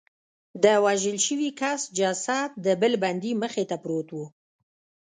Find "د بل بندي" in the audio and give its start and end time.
2.65-3.31